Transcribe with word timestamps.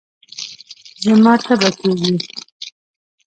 زما 1.05 1.33
تبه 1.45 1.69
کېږي 1.79 2.11